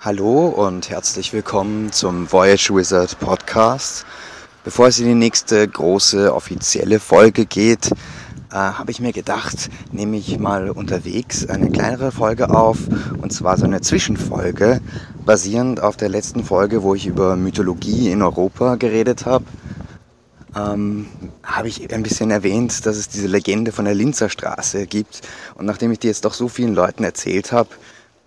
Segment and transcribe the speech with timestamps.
[0.00, 4.06] Hallo und herzlich willkommen zum Voyage Wizard Podcast.
[4.62, 7.90] Bevor es in die nächste große offizielle Folge geht,
[8.52, 12.78] äh, habe ich mir gedacht, nehme ich mal unterwegs eine kleinere Folge auf
[13.20, 14.80] und zwar so eine Zwischenfolge,
[15.26, 19.46] basierend auf der letzten Folge, wo ich über Mythologie in Europa geredet habe.
[20.54, 21.08] Ähm,
[21.42, 25.22] habe ich ein bisschen erwähnt, dass es diese Legende von der Linzer Straße gibt.
[25.56, 27.70] Und nachdem ich die jetzt doch so vielen Leuten erzählt habe,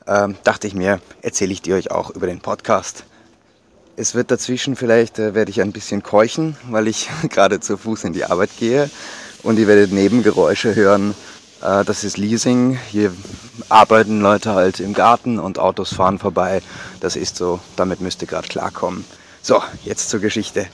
[0.08, 3.06] ähm, dachte ich mir, erzähle ich die euch auch über den Podcast.
[3.96, 8.06] Es wird dazwischen vielleicht, äh, werde ich ein bisschen keuchen, weil ich gerade zu Fuß
[8.06, 8.90] in die Arbeit gehe
[9.44, 11.14] und ihr werdet Nebengeräusche hören.
[11.62, 12.80] Äh, das ist Leasing.
[12.90, 13.14] Hier
[13.70, 16.62] arbeiten Leute halt im Garten und Autos fahren vorbei.
[17.00, 19.06] Das ist so, damit müsst ihr gerade klarkommen.
[19.42, 20.68] So, jetzt zur Geschichte.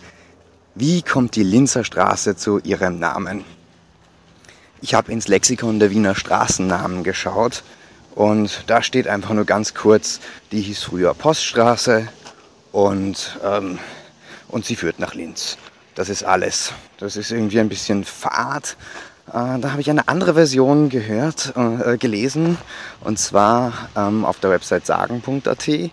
[0.76, 3.44] Wie kommt die Linzer Straße zu ihrem Namen?
[4.82, 7.64] Ich habe ins Lexikon der Wiener Straßennamen geschaut
[8.18, 10.20] und da steht einfach nur ganz kurz,
[10.52, 12.08] die hieß früher Poststraße
[12.72, 13.78] und, ähm,
[14.48, 15.60] und sie führt nach Linz.
[15.94, 16.74] Das ist alles.
[16.98, 18.76] Das ist irgendwie ein bisschen fad.
[19.28, 22.58] Äh, da habe ich eine andere Version gehört, äh, gelesen,
[23.02, 25.92] und zwar ähm, auf der Website sagen.at, die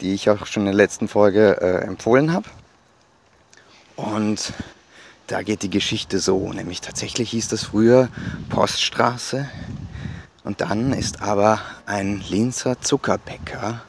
[0.00, 2.48] ich auch schon in der letzten Folge äh, empfohlen habe.
[3.96, 4.52] Und
[5.26, 8.08] da geht die Geschichte so, nämlich tatsächlich hieß das früher
[8.50, 9.48] Poststraße
[10.46, 13.82] und dann ist aber ein Linzer Zuckerbäcker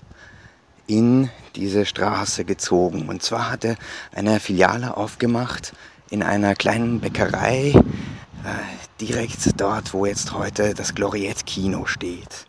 [0.88, 3.08] in diese Straße gezogen.
[3.10, 3.76] Und zwar hat er
[4.12, 5.74] eine Filiale aufgemacht
[6.10, 12.48] in einer kleinen Bäckerei, äh, direkt dort, wo jetzt heute das Gloriette-Kino steht.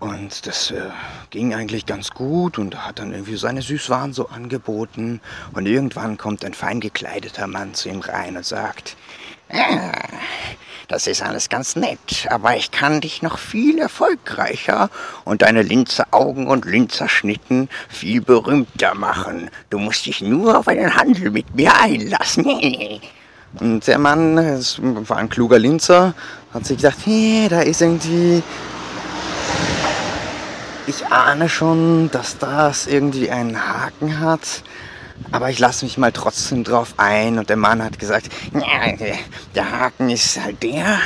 [0.00, 0.90] Und das äh,
[1.30, 5.20] ging eigentlich ganz gut und hat dann irgendwie seine Süßwaren so angeboten.
[5.52, 8.96] Und irgendwann kommt ein fein gekleideter Mann zu ihm rein und sagt,
[9.52, 9.92] ah,
[10.88, 14.90] das ist alles ganz nett, aber ich kann dich noch viel erfolgreicher
[15.24, 19.50] und deine Linzer Augen und Linzer Schnitten viel berühmter machen.
[19.70, 22.46] Du musst dich nur auf einen Handel mit mir einlassen.
[23.58, 26.12] Und der Mann, es war ein kluger Linzer,
[26.52, 28.42] hat sich gedacht, hey, da ist irgendwie
[30.86, 34.62] ich ahne schon, dass das irgendwie einen Haken hat.
[35.32, 37.38] Aber ich lasse mich mal trotzdem drauf ein.
[37.38, 38.28] Und der Mann hat gesagt,
[39.54, 40.98] der Haken ist halt der,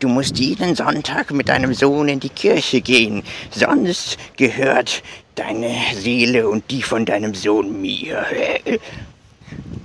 [0.00, 3.22] du musst jeden Sonntag mit deinem Sohn in die Kirche gehen.
[3.50, 5.02] Sonst gehört
[5.34, 8.26] deine Seele und die von deinem Sohn mir.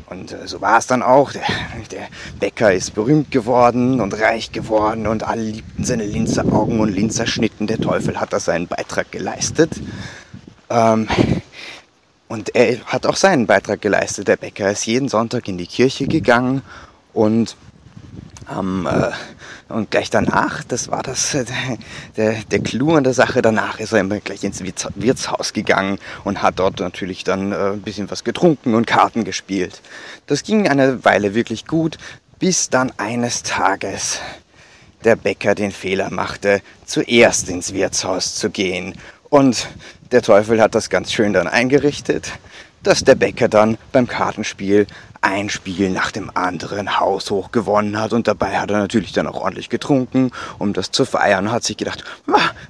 [0.09, 1.31] Und äh, so war es dann auch.
[1.31, 1.44] Der,
[1.91, 2.07] der,
[2.39, 7.27] Bäcker ist berühmt geworden und reich geworden und alle liebten seine Linzer Augen und Linzer
[7.27, 7.67] Schnitten.
[7.67, 9.72] Der Teufel hat da seinen Beitrag geleistet.
[10.69, 11.07] Ähm,
[12.27, 14.27] und er hat auch seinen Beitrag geleistet.
[14.27, 16.61] Der Bäcker ist jeden Sonntag in die Kirche gegangen
[17.13, 17.55] und
[18.49, 19.11] ähm, äh,
[19.69, 21.45] und gleich danach, das war das, äh,
[22.15, 26.41] der, der Clou an der Sache, danach ist er immer gleich ins Wirtshaus gegangen und
[26.41, 29.81] hat dort natürlich dann äh, ein bisschen was getrunken und Karten gespielt.
[30.25, 31.97] Das ging eine Weile wirklich gut,
[32.39, 34.19] bis dann eines Tages
[35.03, 38.95] der Bäcker den Fehler machte, zuerst ins Wirtshaus zu gehen
[39.29, 39.67] und
[40.11, 42.31] der Teufel hat das ganz schön dann eingerichtet,
[42.87, 44.87] dass der Bäcker dann beim Kartenspiel
[45.19, 48.13] ein Spiel nach dem anderen haushoch gewonnen hat.
[48.13, 51.51] Und dabei hat er natürlich dann auch ordentlich getrunken, um das zu feiern.
[51.51, 52.05] Hat sich gedacht,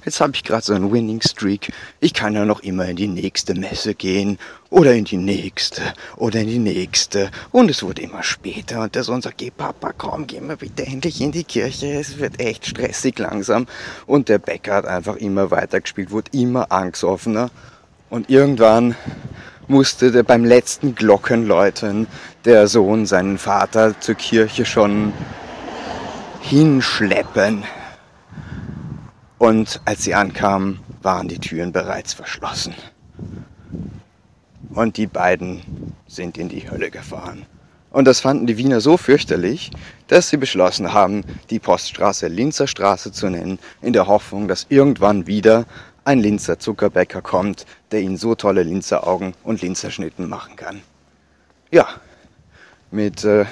[0.04, 3.06] jetzt habe ich gerade so einen Winning Streak, ich kann ja noch immer in die
[3.06, 4.40] nächste Messe gehen
[4.70, 5.82] oder in die nächste
[6.16, 7.30] oder in die nächste.
[7.52, 8.82] Und es wurde immer später.
[8.82, 12.18] Und der Sohn sagt, geh Papa, komm, geh mal bitte endlich in die Kirche, es
[12.18, 13.68] wird echt stressig langsam.
[14.04, 17.50] Und der Bäcker hat einfach immer weiter gespielt, wurde immer angstoffener
[18.10, 18.96] und irgendwann
[19.68, 22.06] musste beim letzten Glockenläuten
[22.44, 25.12] der Sohn seinen Vater zur Kirche schon
[26.40, 27.64] hinschleppen.
[29.36, 32.74] Und als sie ankamen, waren die Türen bereits verschlossen.
[34.70, 35.62] Und die beiden
[36.06, 37.46] sind in die Hölle gefahren.
[37.90, 39.70] Und das fanden die Wiener so fürchterlich,
[40.08, 45.26] dass sie beschlossen haben, die Poststraße Linzer Straße zu nennen, in der Hoffnung, dass irgendwann
[45.26, 45.66] wieder
[46.08, 50.80] ein Linzer Zuckerbäcker kommt, der ihnen so tolle Linzer Augen und Linzer Schnitten machen kann.
[51.70, 51.86] Ja,
[52.90, 53.44] mit äh,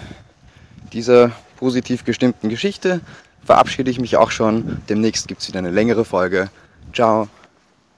[0.91, 3.03] dieser positiv gestimmten Geschichte
[3.45, 4.81] verabschiede ich mich auch schon.
[4.89, 6.49] Demnächst gibt es wieder eine längere Folge.
[6.95, 7.29] Ciao.